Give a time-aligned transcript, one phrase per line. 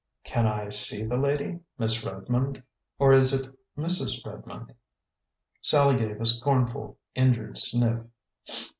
[0.23, 2.63] "Can I see the lady, Miss Redmond?
[2.97, 4.25] Or is it Mrs.
[4.25, 4.73] Redmond?"
[5.61, 8.01] Sallie gave a scornful, injured sniff.